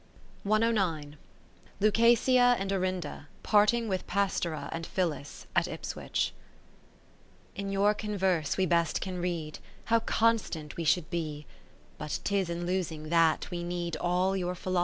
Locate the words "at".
5.55-5.67